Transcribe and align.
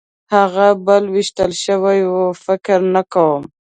هغه 0.35 0.67
بل 0.85 1.03
وېشتل 1.13 1.51
شوی 1.63 1.99
و؟ 2.13 2.15
فکر 2.45 2.79
نه 2.93 3.01
کوم. 3.13 3.43